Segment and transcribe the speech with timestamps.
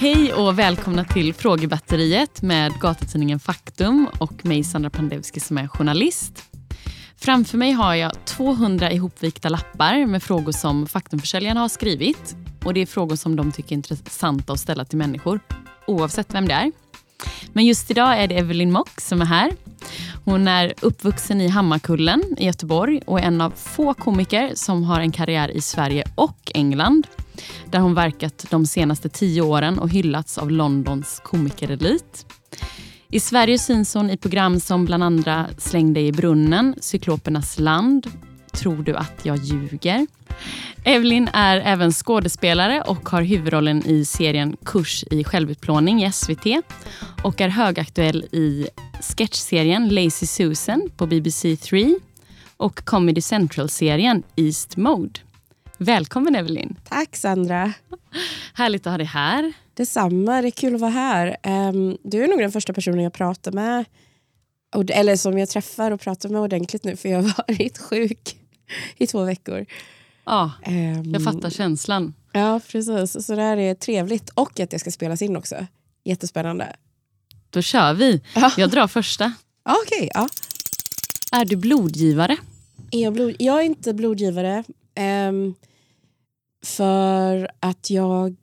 [0.00, 6.44] Hej och välkomna till Frågebatteriet med gatutidningen Faktum och mig Sandra Pandevski som är journalist.
[7.16, 12.36] Framför mig har jag 200 ihopvikta lappar med frågor som Faktumförsäljarna har skrivit.
[12.64, 15.40] Och Det är frågor som de tycker är intressanta att ställa till människor,
[15.86, 16.72] oavsett vem det är.
[17.52, 19.52] Men just idag är det Evelyn Mock som är här.
[20.30, 25.00] Hon är uppvuxen i Hammarkullen i Göteborg och är en av få komiker som har
[25.00, 27.06] en karriär i Sverige och England
[27.70, 32.26] där hon verkat de senaste tio åren och hyllats av Londons komikerelit.
[33.08, 38.06] I Sverige syns hon i program som bland andra Släng dig i brunnen, Cyklopernas land,
[38.52, 40.06] Tror du att jag ljuger?
[40.84, 46.46] Evelyn är även skådespelare och har huvudrollen i serien Kurs i självutplåning i SVT
[47.22, 48.66] och är högaktuell i
[49.00, 51.94] sketchserien Lazy Susan på BBC 3
[52.56, 55.20] och Comedy Central-serien East Mode.
[55.78, 56.76] Välkommen Evelyn.
[56.88, 57.72] Tack Sandra.
[58.54, 59.52] Härligt att ha dig här.
[59.74, 61.36] Detsamma, det är kul att vara här.
[61.44, 63.84] Um, du är nog den första personen jag pratar med,
[64.90, 68.36] eller som jag träffar och pratar med ordentligt nu för jag har varit sjuk
[68.96, 69.66] i två veckor.
[70.24, 72.14] Ja, um, jag fattar känslan.
[72.32, 73.26] Ja, precis.
[73.26, 74.30] Så det här är trevligt.
[74.30, 75.66] Och att det ska spelas in också.
[76.04, 76.76] Jättespännande.
[77.50, 78.20] Då kör vi.
[78.34, 78.52] Ja.
[78.56, 79.32] Jag drar första.
[79.62, 80.28] Okej, okay, ja.
[81.32, 82.36] Är du blodgivare?
[82.90, 83.36] Är jag, blod...
[83.38, 84.64] jag är inte blodgivare.
[85.28, 85.54] Um,
[86.64, 88.36] för att jag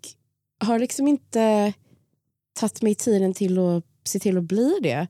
[0.60, 1.74] har liksom inte
[2.60, 5.08] tagit mig tiden till att se till att bli det.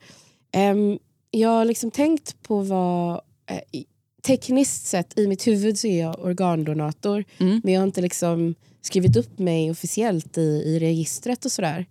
[0.57, 0.99] Um,
[1.31, 3.21] jag har liksom tänkt på vad...
[3.51, 3.81] Uh,
[4.27, 7.23] tekniskt sett, i mitt huvud så är jag organdonator.
[7.37, 7.61] Mm.
[7.63, 11.85] Men jag har inte liksom skrivit upp mig officiellt i, i registret och sådär.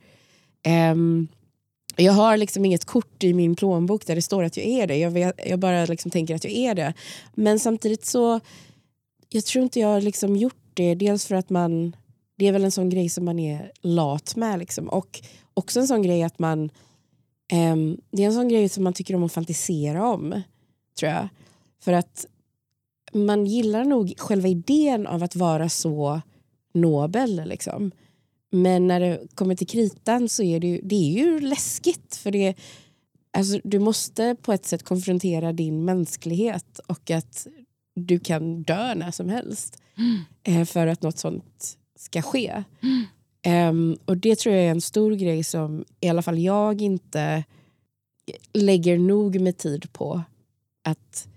[0.93, 1.29] Um,
[1.97, 4.97] jag har liksom inget kort i min plånbok där det står att jag är det.
[4.97, 6.95] Jag, vet, jag bara liksom tänker att jag är det.
[7.35, 8.41] Men samtidigt så...
[9.29, 10.95] Jag tror inte jag har liksom gjort det.
[10.95, 11.97] Dels för att man...
[12.39, 14.59] Det är väl en sån grej som man är lat med.
[14.59, 14.89] Liksom.
[14.89, 15.21] Och
[15.55, 16.71] också en sån grej att man...
[17.53, 20.43] Um, det är en sån grej som man tycker om att fantisera om.
[20.99, 21.29] Tror jag.
[21.81, 22.27] För att
[23.13, 26.21] man gillar nog själva idén av att vara så
[26.75, 27.43] nobel.
[27.45, 27.93] Liksom.
[28.51, 32.17] Men när det kommer till kritan så är det ju, det är ju läskigt.
[32.17, 32.55] För det,
[33.33, 37.47] alltså, du måste på ett sätt konfrontera din mänsklighet och att
[37.95, 40.21] du kan dö när som helst mm.
[40.43, 42.65] eh, för att något sånt ska ske.
[42.83, 43.05] Mm.
[43.47, 47.45] Um, och det tror jag är en stor grej som i alla fall jag inte
[48.53, 50.23] lägger nog med tid på
[50.85, 51.29] att,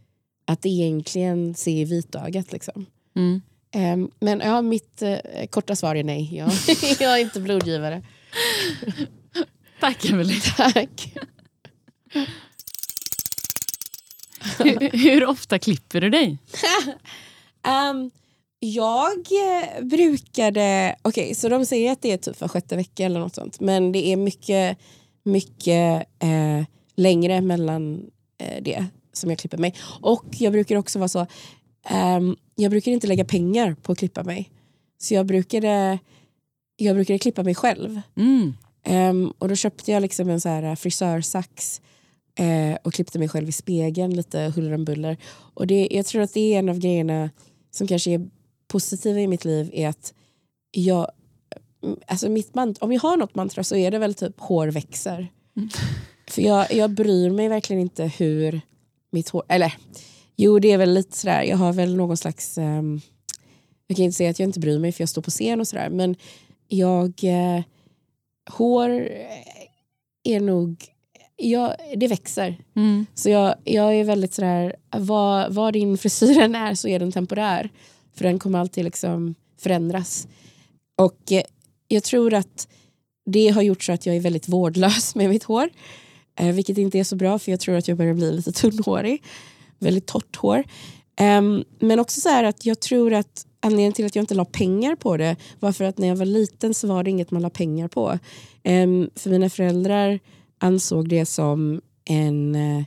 [0.45, 2.51] att egentligen se i vitögat.
[2.51, 2.85] Liksom.
[3.15, 3.41] Mm.
[3.75, 6.35] Um, men ja, mitt uh, korta svar är nej.
[6.37, 6.51] Jag,
[6.99, 8.01] jag är inte blodgivare.
[9.79, 10.41] Tack Emelie.
[10.57, 11.13] Tack.
[14.59, 16.37] hur, hur, ofta klipper du dig?
[17.91, 18.11] um,
[18.59, 20.95] jag eh, brukade...
[21.01, 23.59] Okej, okay, så de säger att det är typ var sjätte vecka eller något sånt.
[23.59, 24.77] Men det är mycket,
[25.23, 26.65] mycket eh,
[26.95, 29.75] längre mellan eh, det som jag klipper mig.
[30.01, 31.27] Och jag brukar också vara så...
[31.91, 34.49] Um, jag brukar inte lägga pengar på att klippa mig.
[34.97, 35.99] Så jag brukade,
[36.75, 38.01] jag brukade klippa mig själv.
[38.15, 38.53] Mm.
[38.87, 41.81] Um, och då köpte jag liksom en så här frisörsax
[42.39, 45.17] uh, och klippte mig själv i spegeln lite huller om buller.
[45.53, 47.29] Och det, jag tror att det är en av grejerna
[47.71, 48.29] som kanske är
[48.67, 50.13] positiva i mitt liv är att
[50.71, 51.07] jag,
[52.07, 55.27] alltså mitt mant om jag har något mantra så är det väl typ hår växer.
[55.57, 55.69] Mm.
[56.27, 58.61] För jag, jag bryr mig verkligen inte hur
[59.11, 59.73] mitt hår, eller
[60.41, 61.43] Jo, det är väl lite sådär.
[61.43, 62.57] Jag har väl någon slags...
[62.57, 63.01] Um,
[63.87, 65.67] jag kan inte säga att jag inte bryr mig för jag står på scen och
[65.67, 65.89] sådär.
[65.89, 66.15] Men
[66.67, 67.13] jag...
[67.23, 67.63] Uh,
[68.49, 69.09] hår
[70.23, 70.85] är nog...
[71.35, 72.57] Jag, det växer.
[72.75, 73.05] Mm.
[73.15, 74.75] Så jag, jag är väldigt sådär...
[74.97, 77.69] Vad, vad din frisyr än är så är den temporär.
[78.15, 80.27] För den kommer alltid liksom förändras.
[80.97, 81.41] Och uh,
[81.87, 82.67] jag tror att
[83.25, 85.69] det har gjort så att jag är väldigt vårdlös med mitt hår.
[86.41, 89.23] Uh, vilket inte är så bra för jag tror att jag börjar bli lite tunnhårig
[89.79, 90.63] väldigt torrt hår.
[91.21, 94.95] Um, men också så att jag tror att anledningen till att jag inte la pengar
[94.95, 97.49] på det var för att när jag var liten så var det inget man la
[97.49, 98.19] pengar på.
[98.63, 100.19] Um, för mina föräldrar
[100.57, 102.83] ansåg det som en uh,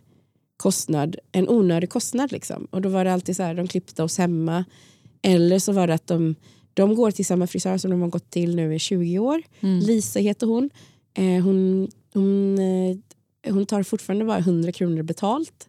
[0.56, 2.32] kostnad, en onödig kostnad.
[2.32, 2.66] Liksom.
[2.70, 4.64] Och då var det alltid så här, de klippte oss hemma.
[5.22, 6.34] Eller så var det att de,
[6.74, 9.42] de går till samma frisör som de har gått till nu i 20 år.
[9.60, 9.78] Mm.
[9.78, 10.70] Lisa heter hon.
[11.18, 12.96] Uh, hon, hon, uh,
[13.48, 15.68] hon tar fortfarande bara 100 kronor betalt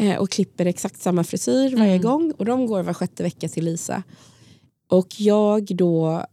[0.00, 2.02] eh, och klipper exakt samma frisyr varje mm.
[2.02, 2.32] gång.
[2.38, 4.02] Och de går var sjätte vecka till Lisa.
[4.88, 6.24] Och jag då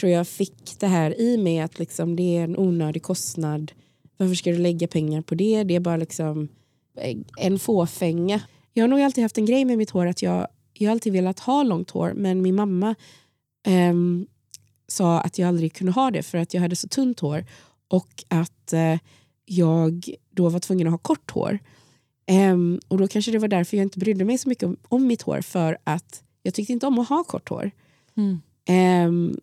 [0.00, 3.72] tror jag fick det här i mig att liksom, det är en onödig kostnad.
[4.16, 5.64] Varför ska du lägga pengar på det?
[5.64, 6.48] Det är bara liksom
[7.00, 8.40] eh, en fåfänga.
[8.72, 10.48] Jag har nog alltid haft en grej med mitt hår att jag
[10.78, 12.94] jag har alltid velat ha långt hår men min mamma
[13.66, 14.26] ehm,
[14.88, 17.44] sa att jag aldrig kunde ha det för att jag hade så tunt hår
[17.88, 18.98] och att eh,
[19.44, 21.58] jag då var tvungen att ha kort hår.
[22.26, 25.06] Ehm, och då kanske det var därför jag inte brydde mig så mycket om, om
[25.06, 27.70] mitt hår för att jag tyckte inte om att ha kort hår.
[28.16, 28.40] Mm.
[28.68, 29.36] Ehm,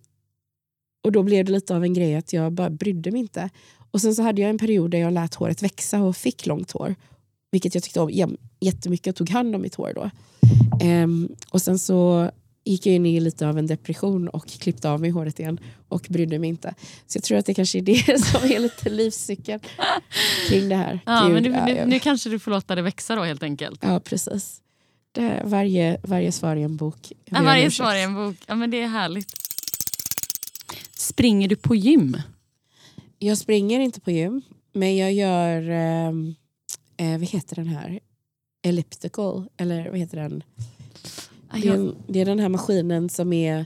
[1.04, 3.50] och då blev det lite av en grej att jag bara brydde mig inte.
[3.92, 6.72] Och sen så hade jag en period där jag lät håret växa och fick långt
[6.72, 6.96] hår.
[7.52, 10.10] Vilket jag tyckte om jättemycket och tog hand om mitt hår då.
[10.82, 12.32] Ehm, och sen så
[12.66, 16.08] gick jag in i lite av en depression och klippte av mig håret igen och
[16.10, 16.76] brydde mig inte.
[17.08, 19.60] Så jag tror att det kanske är det som är lite livscykeln
[20.48, 21.00] kring det här.
[21.06, 23.44] Ja, Gud, men nu, ja, nu, nu kanske du får låta det växa då helt
[23.44, 23.80] enkelt.
[23.84, 24.60] ja precis.
[25.12, 27.12] Det, varje, varje svar i en bok.
[27.26, 28.36] Ja, varje svar i en bok.
[28.48, 29.34] Ja, men det är härligt.
[30.98, 32.18] Springer du på gym?
[33.20, 34.42] Jag springer inte på gym,
[34.74, 36.36] men jag gör, ehm,
[36.98, 38.00] eh, vad heter den här?
[38.66, 40.44] Elliptical, eller vad heter den?
[41.54, 43.66] Ja, Det är, det är den här maskinen som är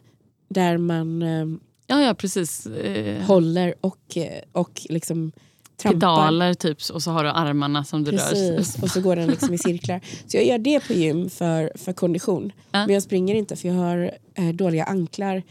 [0.50, 2.66] där man ehm, ja, ja precis.
[2.66, 5.32] Eh, håller och, eh, och liksom
[5.78, 6.00] trampar.
[6.00, 8.18] pedaler typ och så har du armarna som du rör.
[8.18, 10.02] Precis, och så går den liksom i cirklar.
[10.28, 12.52] Så jag gör det på gym för, för kondition.
[12.72, 12.86] Ja.
[12.86, 15.44] Men jag springer inte för jag har eh, dåliga anklar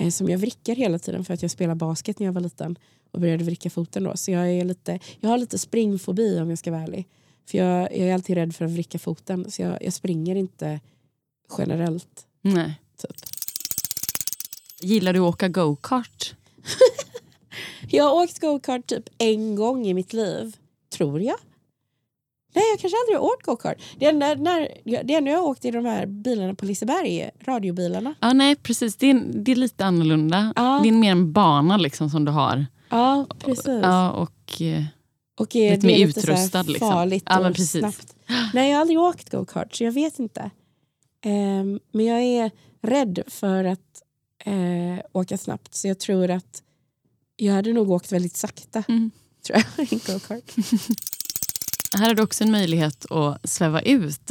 [0.00, 2.78] eh, som jag vrickar hela tiden för att jag spelade basket när jag var liten
[3.12, 4.16] och började vricka foten då.
[4.16, 7.08] Så jag, är lite, jag har lite springfobi om jag ska vara ärlig.
[7.50, 10.80] För jag, jag är alltid rädd för att vricka foten så jag, jag springer inte
[11.58, 12.26] generellt.
[12.42, 12.80] Nej.
[13.02, 13.16] Typ.
[14.80, 16.34] Gillar du att åka go-kart?
[17.90, 20.56] Jag har åkt go-kart typ en gång i mitt liv,
[20.96, 21.36] tror jag.
[22.54, 23.76] Nej, jag kanske aldrig har åkt go-kart.
[23.98, 24.68] Det enda, när,
[25.04, 28.14] det enda jag har åkt i de här bilarna på Liseberg, radiobilarna.
[28.20, 28.96] Ja, nej, precis.
[28.96, 30.52] Det är, det är lite annorlunda.
[30.56, 30.80] Ja.
[30.82, 32.66] Det är mer en bana liksom som du har.
[32.88, 33.66] Ja, precis.
[33.82, 34.84] Ja, och, eh,
[35.40, 36.90] Och är Lite det mer lite utrustad, liksom.
[36.90, 37.80] farligt Ja, och precis.
[37.80, 38.14] snabbt.
[38.54, 40.50] Nej, jag har aldrig åkt go-kart så jag vet inte.
[41.24, 42.50] Ehm, men jag är
[42.82, 44.02] rädd för att
[44.44, 46.62] eh, åka snabbt så jag tror att
[47.36, 48.84] jag hade nog åkt väldigt sakta.
[48.88, 49.10] Mm.
[49.46, 50.54] Tror jag, i go-kart.
[51.96, 54.30] här har du också en möjlighet att sväva ut.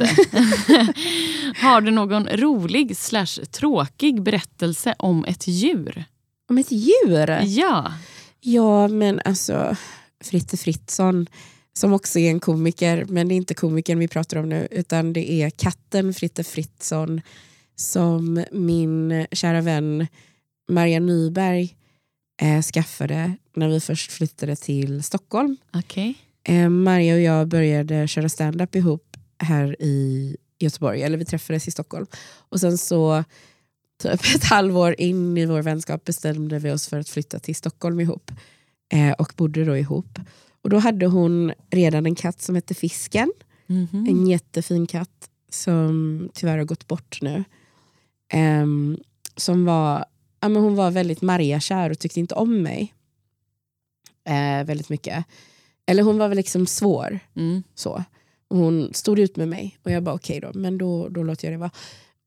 [1.56, 6.04] har du någon rolig slash tråkig berättelse om ett djur?
[6.48, 7.42] Om ett djur?
[7.44, 7.92] Ja.
[8.40, 9.76] Ja, men alltså
[10.20, 11.26] Fritte Fritzson
[11.78, 15.12] som också är en komiker, men det är inte komikern vi pratar om nu utan
[15.12, 17.20] det är katten Fritte Fritzson
[17.76, 20.06] som min kära vän
[20.68, 21.76] Maria Nyberg
[22.42, 25.56] eh, skaffade när vi först flyttade till Stockholm.
[25.72, 26.14] Okej.
[26.44, 31.70] Eh, Maria och jag började köra stand-up ihop här i Göteborg, eller vi träffades i
[31.70, 32.06] Stockholm.
[32.36, 33.24] Och sen så
[34.02, 38.00] typ ett halvår in i vår vänskap bestämde vi oss för att flytta till Stockholm
[38.00, 38.30] ihop.
[38.92, 40.18] Eh, och bodde då ihop.
[40.62, 43.32] Och då hade hon redan en katt som hette Fisken.
[43.66, 44.06] Mhm.
[44.08, 47.44] En jättefin katt som tyvärr har gått bort nu.
[48.32, 48.98] Ehm,
[49.36, 50.04] som var,
[50.40, 52.94] ja, men hon var väldigt Maria-kär och tyckte inte om mig.
[54.28, 55.24] Eh, väldigt mycket.
[55.86, 57.18] Eller hon var väl liksom svår.
[57.36, 57.62] Mm.
[57.74, 58.04] Så.
[58.48, 61.46] Och hon stod ut med mig och jag bara okej då, men då, då låter
[61.46, 61.70] jag det vara.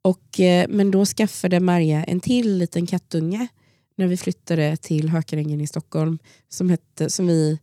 [0.02, 3.48] Och, eh, men då skaffade Maria en till liten kattunge
[3.96, 6.20] när vi flyttade till Hökarängen i Stockholm
[6.50, 7.60] som, hette, som vi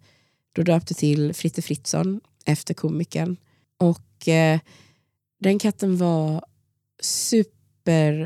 [0.58, 3.36] då döpte till Fritte Fritzson efter komikern.
[3.76, 4.60] Och eh,
[5.40, 6.44] den katten var
[7.02, 8.22] superfin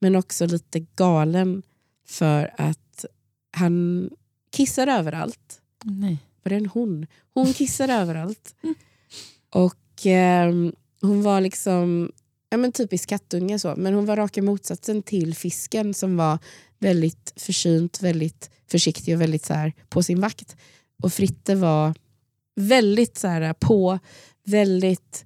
[0.00, 1.62] men också lite galen
[2.06, 3.04] för att
[3.52, 4.10] han
[4.50, 6.18] kissade överallt Nej.
[6.42, 7.06] var det en hon?
[7.34, 8.54] Hon kissade överallt.
[9.50, 12.12] Och ehm, hon var liksom
[12.50, 13.74] ja, men typisk kattunge så.
[13.76, 16.38] Men hon var raka motsatsen till fisken som var
[16.78, 20.56] väldigt försynt, väldigt försiktig och väldigt så här, på sin vakt.
[21.02, 21.94] Och Fritte var
[22.56, 23.98] väldigt så här, på,
[24.44, 25.24] väldigt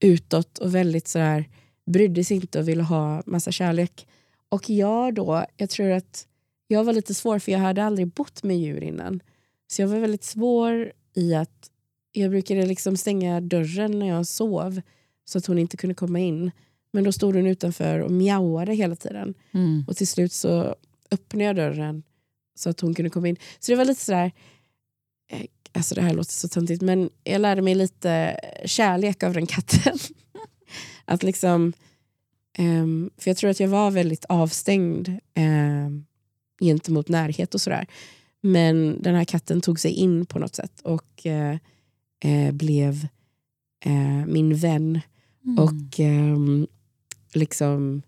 [0.00, 1.48] utåt och väldigt så här,
[1.86, 4.06] brydde sig inte och ville ha massa kärlek.
[4.48, 6.26] Och jag då, jag tror att
[6.66, 9.20] jag var lite svår för jag hade aldrig bott med djur innan.
[9.72, 11.70] Så jag var väldigt svår i att
[12.12, 14.80] jag brukade liksom stänga dörren när jag sov
[15.24, 16.50] så att hon inte kunde komma in.
[16.92, 19.34] Men då stod hon utanför och mjauade hela tiden.
[19.52, 19.84] Mm.
[19.88, 20.76] Och till slut så
[21.10, 22.02] öppnade jag dörren
[22.54, 23.36] så att hon kunde komma in.
[23.58, 24.32] Så det var lite sådär,
[25.32, 29.46] eh, alltså det här låter så töntigt men jag lärde mig lite kärlek av den
[29.46, 29.98] katten.
[31.04, 31.72] att liksom,
[32.58, 36.06] ehm, för jag tror att jag var väldigt avstängd um,
[36.60, 37.86] gentemot närhet och sådär.
[38.40, 41.56] Men den här katten tog sig in på något sätt och eh,
[42.24, 43.06] eh, blev
[43.84, 45.00] eh, min vän
[45.44, 45.58] Mm.
[45.58, 46.66] och ehm,
[47.32, 48.02] liksom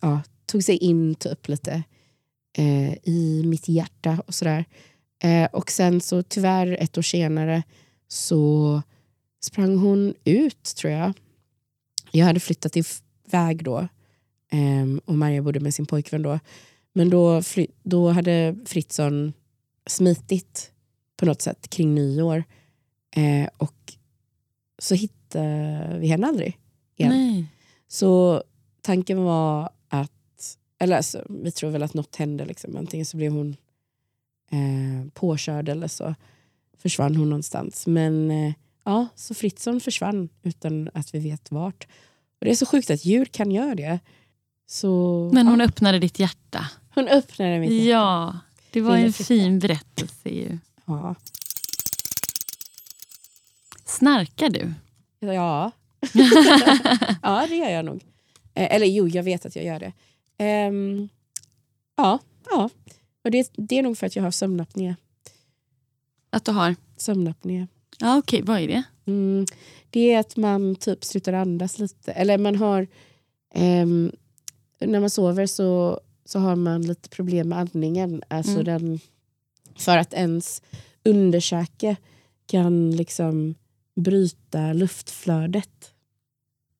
[0.00, 1.82] ja, tog sig in typ lite
[2.58, 4.64] eh, i mitt hjärta och sådär.
[5.22, 7.62] Eh, och sen så tyvärr ett år senare
[8.08, 8.82] så
[9.40, 11.12] sprang hon ut tror jag.
[12.10, 13.88] jag hade flyttat iväg då
[14.50, 16.38] ehm, och Maria bodde med sin pojkvän då.
[16.92, 17.42] Men då,
[17.82, 19.32] då hade Fritzson
[19.86, 20.72] smitit
[21.16, 22.44] på något sätt kring nyår.
[23.16, 23.92] Eh, och
[24.78, 26.58] så hittade vi henne aldrig
[26.96, 27.12] igen.
[27.12, 27.46] Nej.
[27.88, 28.42] Så
[28.82, 29.70] tanken var
[30.78, 32.44] eller alltså, vi tror väl att något hände.
[32.44, 32.76] Liksom.
[32.76, 33.56] Antingen så blev hon
[34.50, 36.14] eh, påkörd eller så
[36.78, 37.86] försvann hon någonstans.
[37.86, 38.52] Men eh,
[38.84, 41.86] ja, så Fritzson försvann utan att vi vet vart.
[42.38, 43.98] Och det är så sjukt att djur kan göra det.
[44.66, 46.68] Så, Men hon ja, öppnade ditt hjärta.
[46.94, 47.88] hon öppnade mitt hjärta.
[47.90, 48.38] Ja,
[48.70, 50.58] det var en fin berättelse ju.
[50.84, 51.14] Ja.
[53.84, 54.74] Snarkar du?
[55.20, 55.70] Ja.
[57.22, 58.04] ja, det gör jag nog.
[58.54, 59.92] Eh, eller jo, jag vet att jag gör det.
[60.38, 61.08] Ehm,
[61.96, 62.18] ja,
[62.50, 62.70] ja.
[63.24, 64.96] Och det, det är nog för att jag har sömnapné.
[66.30, 66.76] Att du har?
[66.96, 67.66] sömnapné.
[68.00, 68.42] Ja, okej.
[68.42, 68.82] Vad är det?
[69.06, 69.46] Mm,
[69.90, 72.12] det är att man typ slutar andas lite.
[72.12, 72.86] Eller man har...
[73.54, 74.12] ehm,
[74.80, 78.22] när man sover så, så har man lite problem med andningen.
[78.28, 78.64] Alltså Mm.
[78.64, 79.00] den,
[79.76, 80.62] för att ens
[81.04, 81.96] underkäke
[82.46, 83.54] kan liksom
[83.96, 85.94] bryta luftflödet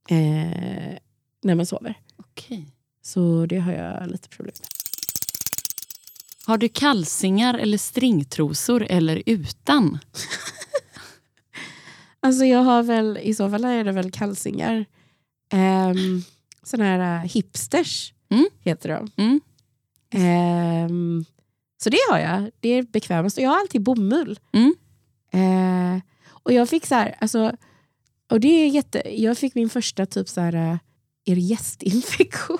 [0.08, 0.98] eh,
[1.42, 1.94] när man sover.
[2.16, 2.66] Okej.
[3.04, 4.68] Så det har jag lite problem med.
[6.46, 9.98] Har du kalsingar eller stringtrosor eller utan?
[12.20, 14.84] Alltså jag har väl, i så fall är det väl kalsingar.
[15.52, 16.24] Um,
[16.62, 18.46] såna här uh, hipsters Mm.
[18.60, 19.10] heter de.
[19.22, 19.40] Mm.
[20.10, 21.24] Ehm,
[21.82, 22.50] så det har jag.
[22.60, 23.38] Det är bekvämast.
[23.38, 24.38] Och jag har alltid bomull.
[24.52, 24.74] Mm.
[25.32, 27.56] Eh, och jag fick så här, alltså,
[28.30, 30.76] och det är jätte, jag fick min första typ så här, eh,
[31.24, 32.58] är det gästinfektion?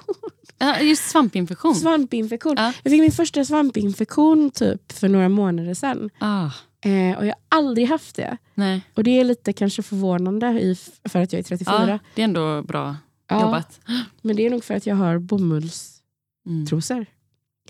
[0.59, 1.75] Ja, just svampinfektion.
[1.75, 2.55] Svampinfektion.
[2.57, 2.73] Ja.
[2.83, 6.11] Jag fick min första svampinfektion typ för några månader sedan.
[6.19, 6.51] Ah,
[6.87, 8.37] Eh, och jag har aldrig haft det.
[8.55, 8.81] nej.
[8.95, 10.77] Och det är lite kanske förvånande i,
[11.09, 11.75] för att jag är 34.
[11.89, 12.97] Ja, det är ändå bra
[13.29, 13.81] Ja, jobbat.
[14.23, 16.95] Men det är nog för att jag har bomullstrosor.
[16.97, 17.07] Mm.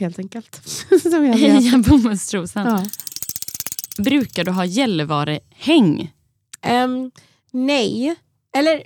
[0.00, 0.62] Helt enkelt.
[1.02, 1.34] Som jag.
[1.34, 2.66] Heja bomullstrosan.
[2.66, 2.84] ja.
[4.02, 6.12] Brukar du ha Gällivare-häng?
[6.62, 7.10] Ehm,
[7.50, 8.14] nej.
[8.56, 8.82] Eller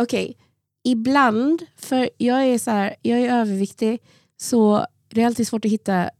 [0.00, 0.36] okej.
[0.84, 4.00] Ibland, för jag är så här, jag är överviktig
[4.36, 6.10] så det är alltid svårt att hitta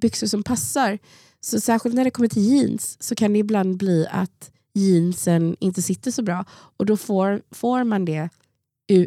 [0.00, 0.98] byxor som passar.
[1.40, 5.82] Så särskilt när det kommer till jeans så kan det ibland bli att jeansen inte
[5.82, 6.44] sitter så bra.
[6.50, 8.28] Och då får, får man det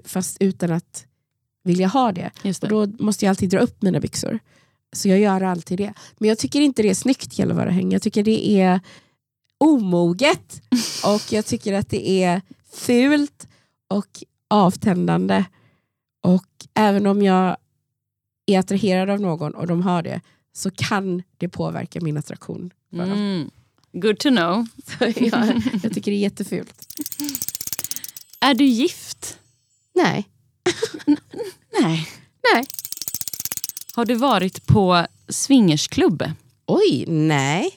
[0.06, 1.06] fast utan att
[1.64, 2.32] vilja ha det.
[2.44, 2.76] Just Och det.
[2.76, 4.40] då måste jag alltid dra upp mina byxor.
[4.94, 5.94] Så jag gör alltid det.
[6.18, 7.92] Men jag tycker inte det är snyggt Gällivare-häng.
[7.92, 8.80] Jag tycker det är
[9.58, 10.62] omoget.
[11.06, 12.42] och jag tycker att det är
[12.72, 13.48] fult
[13.88, 15.46] och avtändande.
[16.24, 17.58] Och även om jag
[18.46, 20.22] är attraherad av någon och de har det
[20.54, 22.74] så kan det påverka min attraktion.
[22.90, 23.12] för dem.
[23.12, 23.50] Mm.
[23.92, 24.68] Good to know.
[25.00, 26.88] Jag, jag tycker det är jättefult.
[28.40, 29.40] Är du gift?
[29.96, 30.30] Nej.
[31.82, 32.08] Nej.
[32.54, 32.66] Nej.
[33.94, 36.24] Har du varit på swingersklubb?
[36.66, 37.72] Oj, nej.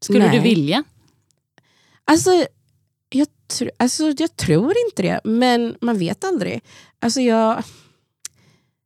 [0.00, 0.36] Skulle Nej.
[0.36, 0.84] du vilja?
[2.04, 2.46] Alltså
[3.10, 6.60] jag, tr- alltså, jag tror inte det, men man vet aldrig.
[6.98, 7.62] Alltså, jag,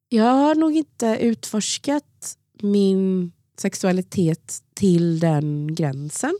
[0.09, 6.39] jag har nog inte utforskat min sexualitet till den gränsen.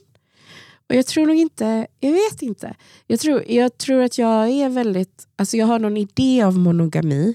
[0.89, 2.75] Och jag tror nog inte, jag vet inte.
[3.07, 7.35] Jag tror, jag tror att jag är väldigt, alltså jag har någon idé av monogami.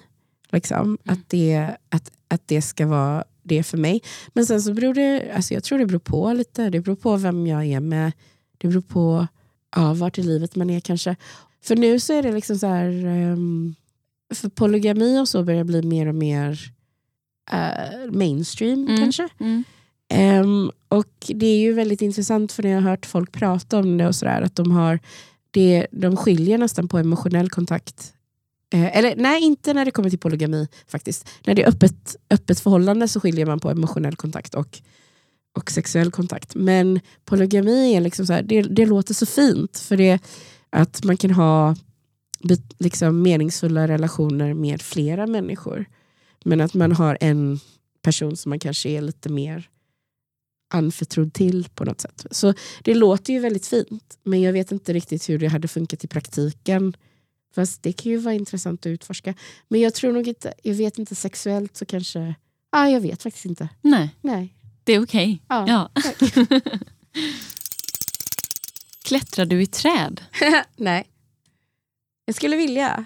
[0.51, 4.01] Liksom, att, det, att, att det ska vara det för mig.
[4.33, 6.69] Men sen så beror det, alltså jag tror det beror på lite.
[6.69, 8.11] Det beror på vem jag är med.
[8.57, 9.27] Det beror på
[9.77, 11.15] ja, vart i livet man är kanske.
[11.61, 13.75] För nu så är det liksom så här, ehm,
[14.33, 16.59] för polygami och så börjar bli mer och mer
[17.51, 18.97] eh, mainstream Mm.
[18.97, 19.29] kanske.
[19.39, 19.63] Mm.
[20.09, 23.97] Ehm, och det är ju väldigt intressant för när jag har hört folk prata om
[23.97, 24.99] det och sådär att de har
[25.51, 28.13] det, de skiljer nästan på emotionell kontakt.
[28.73, 31.29] Eh, eller nej, inte när det kommer till polygami faktiskt.
[31.45, 34.81] När det är öppet, öppet förhållande så skiljer man på emotionell kontakt och,
[35.53, 36.55] och sexuell kontakt.
[36.55, 40.19] Men polygami är liksom så här, det, det låter så fint för det
[40.69, 41.75] att man kan ha
[42.79, 45.85] liksom meningsfulla relationer med flera människor.
[46.45, 47.59] Men att man har en
[48.01, 49.69] person som man kanske är lite mer
[50.73, 52.25] anförtrodd till på något sätt.
[52.31, 56.03] Så det låter ju väldigt fint, men jag vet inte riktigt hur det hade funkat
[56.03, 56.93] i praktiken.
[57.55, 59.33] Fast det kan ju vara intressant att utforska.
[59.67, 62.35] Men jag tror nog inte, jag vet inte sexuellt så kanske,
[62.69, 63.69] ah, jag vet faktiskt inte.
[63.81, 64.56] Nej, Nej.
[64.87, 65.41] Det är okej.
[65.47, 65.89] Ja, Ja.
[66.03, 66.15] tack.
[69.05, 70.21] Klättrar du i träd?
[70.75, 71.07] Nej.
[72.25, 73.05] Jag skulle vilja.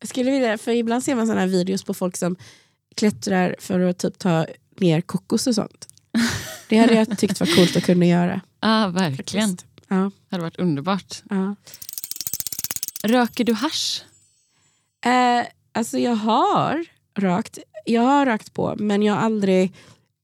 [0.00, 2.36] Jag skulle vilja, för ibland ser man här videos på folk som
[2.96, 5.88] klättrar för att typ ta ner kokos och sånt.
[6.68, 8.40] Det hade jag tyckt var coolt att kunna göra.
[8.60, 9.48] Ja, verkligen.
[9.48, 9.66] faktiskt.
[9.88, 11.22] Ja, Det hade varit underbart.
[11.30, 11.54] ja.
[13.02, 14.02] Röker du hasch?
[15.06, 17.58] Eh, alltså jag har rökt.
[17.86, 19.72] Jag har rökt på men jag har aldrig,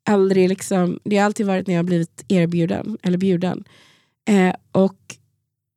[0.04, 3.64] aldrig liksom, det har alltid varit när jag har blivit erbjuden eller bjuden.
[4.28, 5.16] Eh, och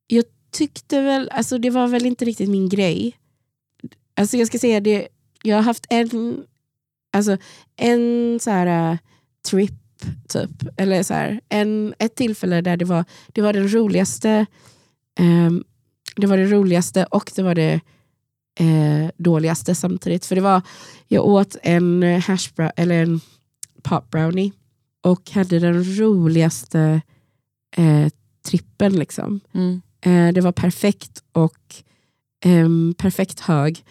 [0.08, 3.18] jag tyckte väl, alltså det var väl inte riktigt min grej.
[4.16, 5.08] Alltså jag ska säga det,
[5.44, 6.44] jag har haft en,
[7.14, 7.38] alltså
[7.76, 8.98] en så här uh,
[9.50, 9.74] trip
[10.28, 14.46] typ, eller så här, en, ett tillfälle där det var, det var den roligaste
[15.20, 15.64] um,
[16.18, 17.82] det var det roligaste och det var det
[18.60, 20.26] eh, dåligaste samtidigt.
[20.26, 20.62] För det var,
[21.08, 23.22] jag åt en eh, hash eller en
[23.88, 24.52] pop brownie
[25.02, 27.02] och hade den roligaste
[27.76, 28.08] eh,
[28.46, 28.94] trippen.
[28.94, 29.40] Liksom.
[29.54, 29.82] Mm.
[30.02, 31.76] Eh, det var perfekt och
[32.46, 33.86] ehm, perfekt hög.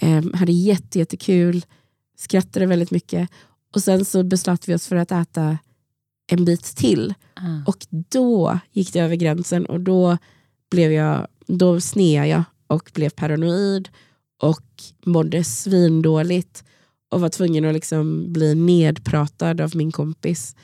[0.00, 1.64] Ehm, hade jätte, jättekul,
[2.16, 3.30] skrattade väldigt mycket.
[3.74, 5.58] Och sen så beslöt vi oss för att äta
[6.26, 7.14] en bit till.
[7.34, 7.62] Ah.
[7.66, 10.18] Och då gick det över gränsen och då
[10.70, 13.88] blev jag, då sneade jag och blev paranoid
[14.42, 16.64] och mådde svindåligt
[17.12, 20.56] och var tvungen att liksom bli nedpratad av min kompis.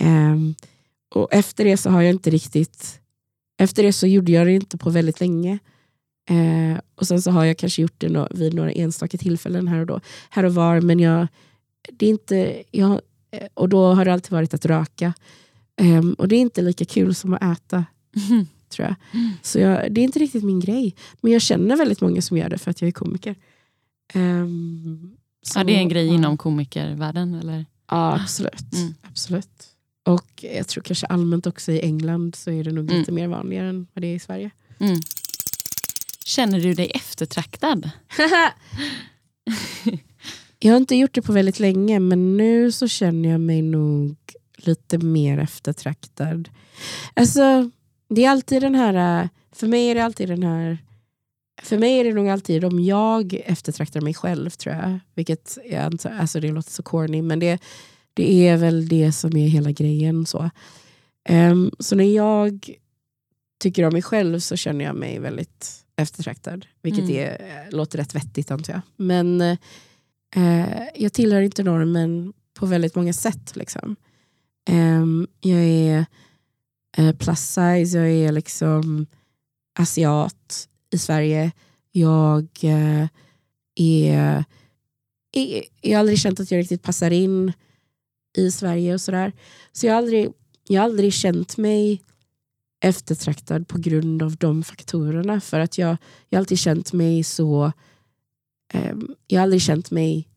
[0.00, 0.54] Ehm,
[1.14, 3.00] och efter det så har jag inte riktigt,
[3.58, 5.58] efter det så gjorde jag det inte på väldigt länge.
[6.30, 9.80] Eh, och sen så har jag kanske gjort det no vid några enstaka tillfällen här
[9.80, 10.00] och då.
[10.30, 11.26] Här och var, men jag,
[11.92, 15.14] det är inte, jag, eh, och då har det alltid varit att röka.
[15.76, 17.84] Ehm, och det är inte lika kul som att äta,
[18.68, 18.94] tror jag.
[19.42, 20.94] Så jag, det är inte riktigt min grej.
[21.20, 23.34] Men jag känner väldigt många som gör det för att jag är komiker.
[24.14, 25.14] Ehm,
[25.48, 27.34] så- Ja, det är en grej inom komikervärlden?
[27.34, 27.66] Eller?
[27.90, 28.74] Ja, absolut.
[28.74, 28.94] Mm.
[29.02, 29.64] absolut.
[30.06, 32.98] Och jag tror kanske allmänt också i England så är det nog Mm.
[32.98, 34.50] lite mer vanligare än vad det är i Sverige.
[34.80, 35.00] Mm.
[36.24, 37.90] Känner du dig eftertraktad?
[40.60, 44.16] Jag har inte gjort det på väldigt länge men nu så känner jag mig nog
[44.56, 46.48] lite mer eftertraktad.
[47.14, 47.70] Alltså,
[48.08, 50.78] det är alltid den här, för mig är det alltid den här,
[51.62, 54.98] för mig är det nog alltid om jag eftertraktar mig själv tror jag.
[55.14, 57.58] Vilket jag antar, alltså det låter så corny men det,
[58.14, 60.26] det är väl det som är hela grejen.
[60.26, 60.50] Så,
[61.30, 62.70] Ehm, så när jag
[63.60, 66.66] tycker om mig själv så känner jag mig väldigt eftertraktad.
[66.82, 67.16] Vilket Mm.
[67.16, 68.80] är, eh, låter rätt vettigt antar jag.
[68.96, 73.56] Men eh, jag tillhör inte normen på väldigt många sätt.
[73.56, 73.96] Liksom.
[74.70, 76.06] Ehm, jag är
[76.96, 79.06] eh, plus size, jag är liksom
[79.78, 81.52] asiat i Sverige.
[81.92, 83.06] Jag eh,
[83.74, 84.44] är,
[85.32, 87.52] är, jag har aldrig känt att jag riktigt passar in
[88.36, 89.32] i Sverige och sådär.
[89.72, 90.32] Så jag har aldrig,
[90.68, 92.02] jag har aldrig känt mig
[92.80, 95.40] eftertraktad på grund av de faktorerna.
[95.40, 95.96] För att jag,
[96.28, 97.72] jag har alltid känt mig så...
[98.72, 100.28] ehm, jag har aldrig känt mig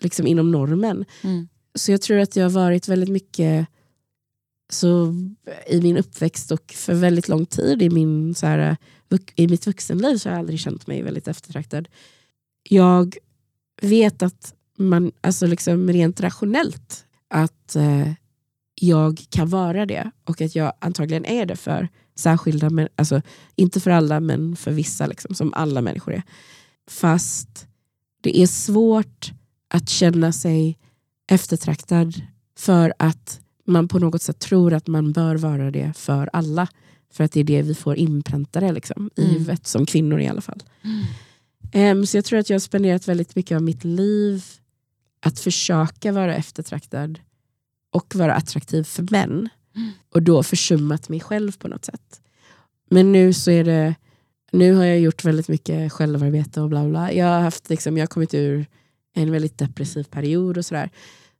[0.00, 1.04] liksom inom normen.
[1.22, 1.48] Mm.
[1.74, 3.66] Så jag tror att jag har varit väldigt mycket
[4.68, 5.14] så
[5.66, 8.76] i min uppväxt och för väldigt lång tid i, min, så här,
[9.34, 11.88] i mitt vuxenliv så har jag aldrig känt mig väldigt eftertraktad.
[12.68, 13.16] Jag
[13.82, 18.12] vet att man, alltså liksom rent rationellt, att eh,
[18.74, 23.22] jag kan vara det och att jag antagligen är det för särskilda, men, alltså
[23.54, 26.22] inte för alla men för vissa, liksom, som alla människor är.
[26.90, 27.66] Fast
[28.20, 29.32] det är svårt
[29.68, 30.78] att känna sig
[31.30, 32.22] eftertraktad
[32.58, 36.68] för att man på något sätt tror att man bör vara det för alla.
[37.12, 39.32] För att det är det vi får inpräntade liksom, i Mm.
[39.34, 40.62] huvudet, som kvinnor i alla fall.
[41.72, 44.44] Em, så jag tror att jag har spenderat väldigt mycket av mitt liv
[45.20, 47.18] att försöka vara eftertraktad
[47.92, 49.48] och vara attraktiv för män.
[49.76, 49.90] Mm.
[50.14, 52.20] Och då försummat mig själv på något sätt.
[52.90, 53.94] Men nu så är det
[54.52, 57.12] nu har jag gjort väldigt mycket självarbete och bla bla.
[57.12, 58.66] Jag har, haft, liksom, jag har kommit ur
[59.14, 60.90] en väldigt depressiv period och sådär.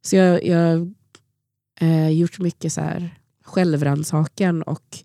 [0.03, 0.95] Så jag jag
[1.81, 4.99] eh, gjort mycket så här självrannsakan och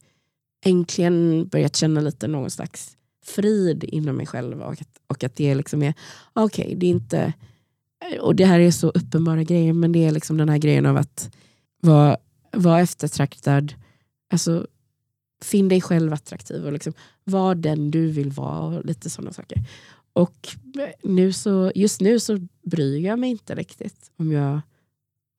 [0.66, 5.56] äntligen börjat känna lite någon slags frid inom mig själv och att, och att det
[5.56, 5.94] liksom är,
[6.34, 7.34] okej, det är inte,
[8.12, 10.86] eh, och det här är så uppenbara grejer, men det är liksom den här grejen
[10.86, 11.36] av att
[11.82, 12.18] vara,
[12.52, 13.74] vara eftertraktad,
[14.34, 14.68] alltså
[15.42, 19.58] finn dig själv attraktiv och liksom var den du vill vara och lite sådana saker.
[20.14, 20.58] Och
[21.04, 24.62] nu så, just nu så bryr jag mig inte riktigt om jag,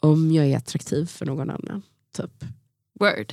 [0.03, 1.83] om jag är attraktiv för någon annan.
[2.17, 2.45] Typ.
[3.01, 3.33] Word.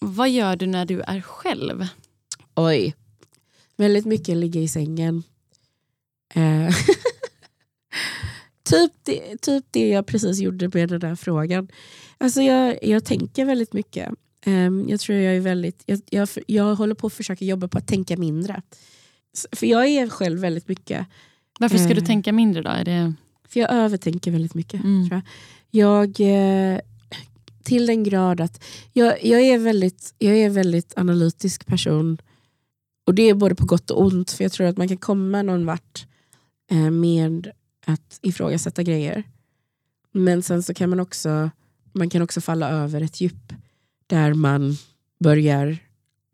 [0.00, 1.86] Vad gör du när du är själv?
[2.54, 2.94] Oj.
[3.76, 5.22] Väldigt mycket ligga i sängen.
[6.34, 6.68] Eh,
[8.70, 11.68] typ, det, typ det jag precis gjorde med den där frågan.
[12.18, 14.12] Alltså jag, jag tänker väldigt mycket.
[14.44, 15.82] Ehm, jag tror jag är väldigt...
[15.86, 18.62] Jag, jag, jag håller på att försöka jobba på att tänka mindre.
[19.52, 21.06] För jag är själv väldigt mycket...
[21.58, 22.06] Varför ska du Eh.
[22.06, 22.70] tänka mindre då?
[22.70, 23.14] Är det...
[23.48, 24.84] För jag övertänker väldigt mycket.
[24.84, 25.08] Mm.
[25.08, 25.26] tror jag.
[25.70, 26.80] Jag, eh,
[27.62, 32.18] till den grad att jag, jag, är väldigt, jag är väldigt analytisk person
[33.06, 35.42] och det är både på gott och ont, för jag tror att man kan komma
[35.42, 36.06] någon vart
[36.70, 37.50] eh, med
[37.86, 39.22] att ifrågasätta grejer.
[40.12, 41.50] Men sen så kan man också,
[41.92, 43.52] man kan också falla över ett djup
[44.06, 44.76] där man
[45.18, 45.78] börjar,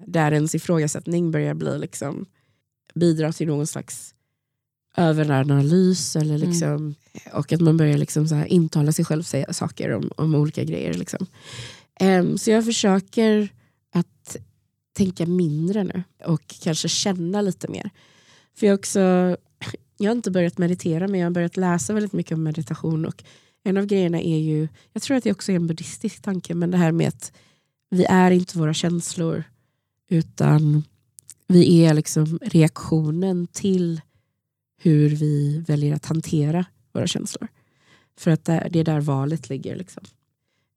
[0.06, 2.26] där ens ifrågasättning börjar bli liksom,
[2.94, 4.14] bidra till någon slags
[4.96, 6.48] överanalys eller Mm.
[6.50, 6.94] liksom,
[7.32, 10.64] och att man börjar liksom så här intala sig själv säga saker om, om olika
[10.64, 10.94] grejer.
[10.94, 11.26] Liksom.
[12.00, 13.48] Em, så jag försöker
[13.94, 14.36] att
[14.96, 17.90] tänka mindre nu och kanske känna lite mer.
[18.56, 19.00] För jag, också,
[19.98, 23.24] jag har inte börjat meditera men jag har börjat läsa väldigt mycket om meditation och
[23.64, 26.70] en av grejerna är ju, jag tror att det också är en buddhistisk tanke, men
[26.70, 27.32] det här med att
[27.90, 29.44] vi är inte våra känslor
[30.10, 30.84] utan
[31.46, 34.00] vi är liksom reaktionen till
[34.82, 37.48] hur vi väljer att hantera våra känslor.
[38.18, 39.76] För att det är där valet ligger.
[39.76, 40.02] Liksom.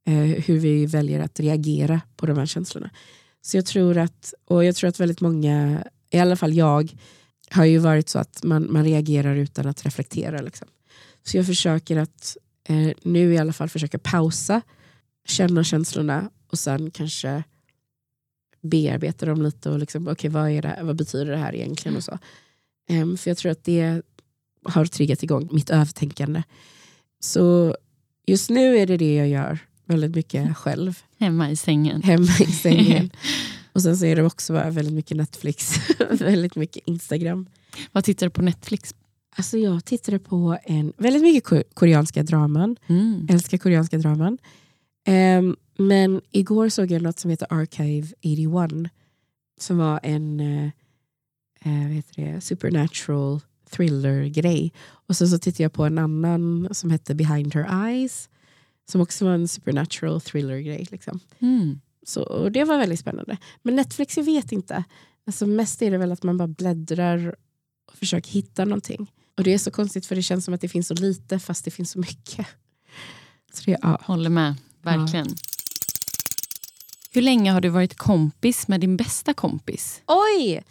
[0.08, 2.90] Eh, hur vi väljer att reagera på de här känslorna.
[3.42, 6.96] Så jag tror att, och jag tror att väldigt många, i alla fall jag,
[7.50, 10.42] har ju varit så att man, man reagerar utan att reflektera.
[10.42, 10.68] Liksom.
[11.24, 14.62] Så jag försöker att eh, nu i alla fall försöka pausa,
[15.28, 17.44] känna känslorna och sen kanske
[18.62, 21.98] bearbeta dem lite och liksom, okay, vad, är det, vad betyder det här egentligen?
[21.98, 22.20] och så.
[22.88, 24.02] Em, för jag tror att det
[24.64, 26.44] har triggat igång mitt övertänkande.
[27.20, 27.76] Så
[28.28, 32.04] just nu är det det jag gör väldigt mycket själv, Hemma i sängen.
[32.04, 33.10] hemma i sängen.
[33.74, 35.76] Och sen så är det också väldigt mycket Netflix,
[36.12, 37.50] väldigt mycket Instagram.
[37.92, 38.96] Vad tittar du på Netflix?
[39.38, 42.76] Alltså jag tittade på en, väldigt mycket ko- koreanska draman.
[42.88, 43.28] Mm.
[43.30, 44.38] älskar koreanska draman.
[45.08, 48.92] Ehm, men igår såg jag något som heter Archive 81.
[49.60, 50.40] Som var en
[51.66, 54.74] eh, heter det, supernatural thriller-grej.
[54.84, 58.30] Och sen så tittade jag på en annan som hette Behind Her Eyes.
[58.88, 60.88] Som också var en supernatural thriller-grej.
[60.92, 61.20] Liksom.
[61.40, 61.80] Mm.
[62.06, 63.38] Så, och det var väldigt spännande.
[63.62, 64.84] Men Netflix, jag vet inte.
[65.28, 67.36] Alltså mest är det väl att man bara bläddrar
[67.88, 69.12] och försöker hitta någonting.
[69.38, 71.66] Och det är så konstigt för det känns som att det finns så lite fast
[71.66, 72.48] det finns så mycket.
[73.54, 74.02] Så det, ja.
[74.04, 75.28] Håller med, verkligen.
[77.12, 80.02] Hur länge har du varit kompis med din bästa kompis?
[80.08, 80.64] Oj!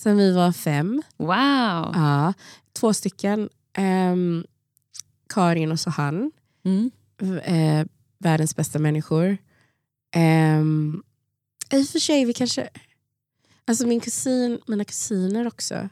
[0.00, 1.02] Sen vi var fem.
[1.16, 1.92] Wow!
[1.94, 2.34] Ja,
[2.72, 3.48] två stycken.
[3.72, 4.44] Ehm,
[5.28, 6.32] Karin och Sohan.
[6.64, 6.90] Mm.
[7.42, 7.86] Eh,
[8.18, 9.38] världens bästa människor.
[10.16, 11.02] Um,
[11.70, 12.68] I och för sig, vi kanske...
[13.64, 15.88] Alltså min kusin, mina kusiner också.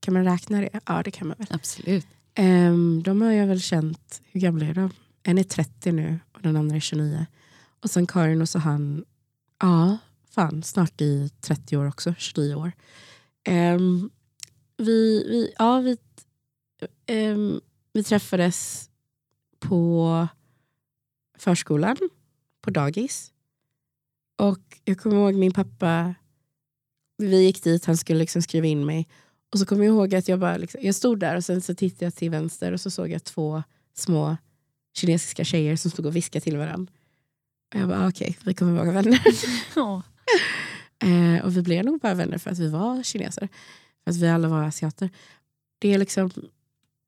[0.00, 0.80] Kan man räkna det?
[0.86, 1.46] Ja, det kan man väl.
[1.50, 2.06] Absolut.
[2.34, 4.90] Ehm, de har jag väl känt, hur gamla är de?
[5.22, 7.26] En är 30 nu och den andra är 29.
[7.80, 9.04] Och sen Karin och så han,
[9.60, 9.98] ja,
[10.30, 12.72] fan, snart i 30 år också, 29 år.
[13.48, 14.10] Um,
[14.76, 15.96] vi, vi, ja, vi,
[17.30, 17.60] um,
[17.92, 18.90] vi träffades
[19.58, 20.28] på
[21.38, 21.96] förskolan,
[22.60, 23.32] på dagis.
[24.36, 26.14] Och jag kommer ihåg min pappa,
[27.18, 29.08] vi gick dit, han skulle liksom skriva in mig.
[29.52, 31.74] Och så kommer jag ihåg att jag bara liksom, jag stod där och sen så
[31.74, 33.62] tittade jag till vänster och så såg jag två
[33.94, 34.36] små
[34.96, 36.92] kinesiska tjejer som stod och viskade till varandra.
[37.74, 39.20] Och jag bara, okej, okej, vi kommer vara vänner.
[39.76, 40.02] Ja.
[41.04, 43.48] Eh, och vi blev nog bara vänner för att vi var kineser.
[44.04, 45.10] För att vi alla var asiater.
[45.78, 46.30] Det är liksom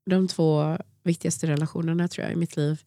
[0.06, 2.82] de två viktigaste relationerna tror jag i mitt liv.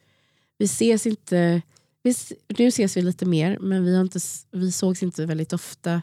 [0.57, 1.61] Vi ses inte,
[2.03, 2.13] vi,
[2.47, 4.19] nu ses vi lite mer men vi, har inte,
[4.51, 6.01] vi sågs inte väldigt ofta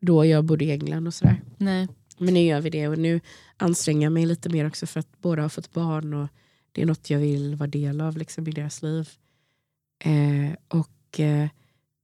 [0.00, 1.42] då jag bodde i England och sådär.
[1.56, 1.88] Nej.
[2.18, 3.20] Men nu gör vi det och nu
[3.56, 6.28] anstränger jag mig lite mer också för att båda har fått barn och
[6.72, 9.08] det är något jag vill vara del av liksom, i deras liv.
[10.04, 11.48] Eh, och eh,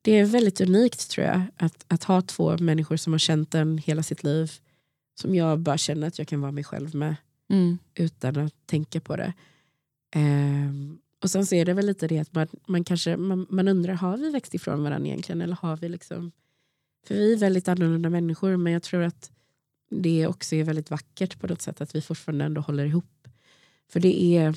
[0.08, 3.78] det är väldigt unikt tror jag att, att ha två människor som har känt en
[3.78, 4.52] hela sitt liv
[5.20, 7.16] som jag bara känner att jag kan vara mig själv med
[7.50, 7.78] Mm.
[7.94, 9.32] utan att tänka på det.
[10.14, 13.68] Ehm, och sen så är det väl lite det att man, man kanske man, man
[13.68, 15.42] undrar, har vi växt ifrån varandra egentligen?
[15.42, 16.32] Eller har vi liksom...
[17.06, 19.30] För vi är väldigt annorlunda människor men jag tror att
[19.90, 23.28] det också är väldigt vackert på något sätt att vi fortfarande ändå håller ihop.
[23.88, 24.54] För det är,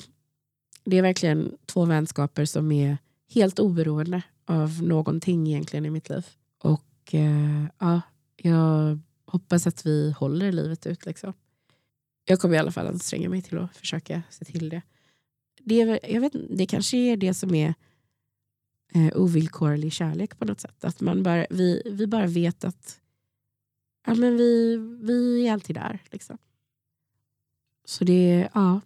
[0.84, 2.98] det är verkligen två vänskaper som är
[3.34, 6.26] helt oberoende av någonting egentligen i mitt liv.
[6.58, 8.00] Och eh, ja,
[8.36, 11.06] jag hoppas att vi håller livet ut.
[11.06, 11.32] Liksom.
[12.24, 14.82] Jag kommer i alla fall anstränga mig till att försöka se till det.
[15.58, 17.74] Det, jag vet, det kanske är det som är
[18.94, 20.84] eh, ovillkorlig kärlek på något sätt.
[20.84, 23.00] Att man bara, vi, vi bara vet att
[24.06, 25.98] ja, men vi, vi är alltid där.
[26.10, 26.38] Liksom.
[27.84, 28.80] Så det är, ja,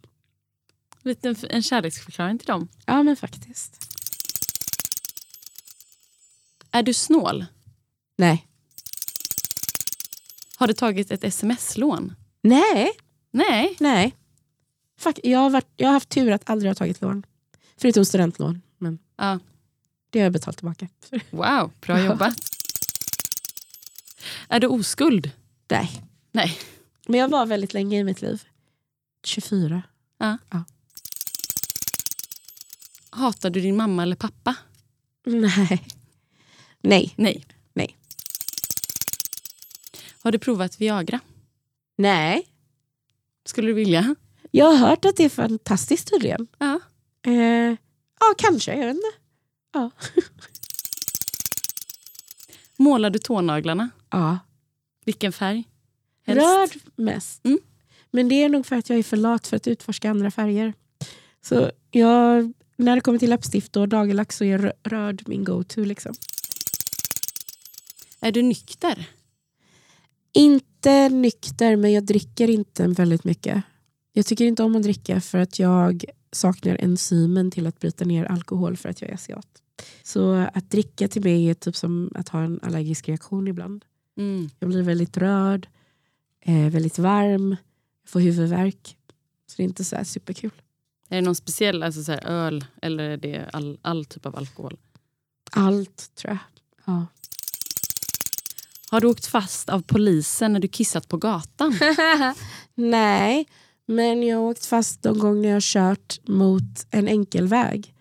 [1.03, 2.69] en, en kärleksförklaring till dem.
[2.87, 3.96] ja men faktiskt.
[6.77, 7.45] Är du snål?
[8.19, 8.47] Nej.
[10.57, 12.15] Har du tagit ett sms-lån?
[12.43, 12.93] Nej,
[13.31, 13.77] Nej.
[13.81, 14.15] nej.
[14.99, 17.27] Fuck, jag, har varit, jag har haft tur att aldrig ha tagit lån.
[17.77, 18.63] Förutom studentlån.
[18.79, 19.39] Men Ja.
[20.11, 20.89] det har jag betalt tillbaka.
[21.31, 22.37] Wow, bra jobbat.
[24.49, 25.31] Är du oskuld?
[25.71, 26.03] Nej.
[26.33, 26.59] Nej.
[27.07, 28.43] Men jag var väldigt länge i mitt liv.
[29.25, 29.83] 24.
[33.11, 34.55] Hatar du din mamma eller pappa?
[35.27, 35.87] Nej.
[36.81, 37.13] Nej.
[37.17, 37.47] Nej.
[37.73, 37.97] Nej.
[40.23, 41.21] Har du provat Viagra?
[41.97, 42.47] Nej.
[43.45, 44.15] Skulle du vilja?
[44.51, 46.47] Jag har hört att det är fantastiskt tydligen.
[46.59, 46.81] Ja.
[47.27, 47.33] Eh,
[48.21, 48.75] ja, kanske.
[48.75, 49.09] Jag vet inte.
[49.73, 49.91] Ja.
[52.77, 53.91] Målar du tånaglarna?
[54.11, 54.39] ja.
[55.05, 55.65] Vilken färg?
[56.27, 56.43] Helst.
[56.47, 57.45] Röd mest.
[57.45, 57.59] Mm.
[58.11, 60.75] Men det är nog för att jag är för lat för att utforska andra färger.
[61.43, 65.85] Så jag, när det kommer till läppstift och nagellack så är rö- röd min go-to.
[65.85, 66.15] Liksom.
[68.21, 69.09] Är du nykter?
[70.33, 73.63] Inte nykter, men jag dricker inte väldigt mycket.
[74.13, 78.25] Jag tycker inte om att dricka för att jag saknar enzymen till att bryta ner
[78.25, 79.63] alkohol för att jag är asiat.
[80.03, 83.85] Så att dricka till mig är typ som att ha en allergisk reaktion ibland.
[84.17, 84.51] Mm.
[84.59, 85.69] Jag blir väldigt rörd,
[86.41, 87.57] eh, väldigt varm,
[88.07, 88.97] får huvudvärk.
[89.47, 90.53] Så det är inte så superkul.
[91.09, 94.79] Är det någon speciell alltså så öl eller är det all, all typ av alkohol?
[95.51, 96.39] Allt tror jag.
[96.85, 97.07] Ja.
[98.97, 101.79] Har du åkt fast av polisen när du kissat på gatan?
[102.75, 103.49] Nej,
[103.87, 107.95] men jag har åkt fast de gånger jag har kört mot en enkelväg.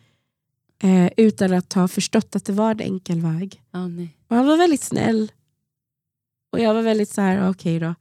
[0.83, 3.63] Eh, utan att ha förstått att det var en enkelväg.
[3.71, 4.17] Ja, nej.
[4.27, 5.31] Och han var väldigt snäll.
[6.51, 7.95] Och jag var väldigt så här, okej då.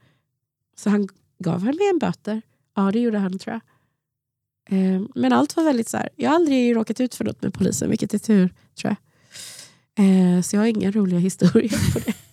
[0.77, 1.07] Så han
[1.39, 2.41] gav han mig en böter.
[2.75, 3.61] Ja, det gjorde han tror jag.
[4.79, 6.09] Eh, men allt var väldigt så här.
[6.15, 8.97] Jag har aldrig råkat ut för något med polisen, vilket är tur tror jag.
[10.05, 12.24] Eh, så jag har inga roliga historier på det.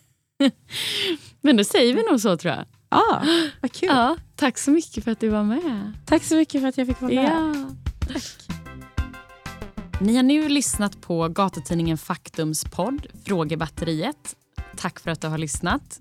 [1.40, 2.64] Men då säger vi nog så tror jag.
[2.88, 3.24] Ah,
[3.60, 3.88] vad kul.
[3.92, 5.92] Ja, tack så mycket för att du var med.
[6.06, 7.32] Tack så mycket för att jag fick vara med.
[7.32, 7.54] Ja.
[10.00, 14.36] Ni har nu lyssnat på gatutidningen Faktums podd Frågebatteriet.
[14.76, 16.00] Tack för att du har lyssnat.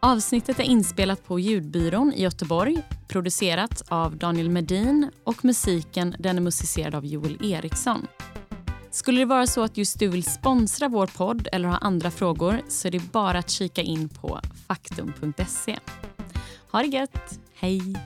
[0.00, 6.40] Avsnittet är inspelat på Ljudbyrån i Göteborg, producerat av Daniel Medin och musiken den är
[6.40, 8.06] musicerad av Joel Eriksson.
[8.90, 12.60] Skulle det vara så att just du vill sponsra vår podd eller ha andra frågor
[12.68, 15.78] så är det bara att kika in på faktum.se.
[16.70, 17.40] Ha det gött!
[17.54, 17.96] Hej!